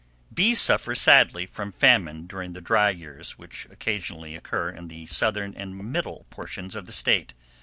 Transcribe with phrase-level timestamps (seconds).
[0.33, 5.53] Bees suffer sadly from famine during the dry years which occasionally occur in the southern
[5.53, 7.35] and middle portions of the State.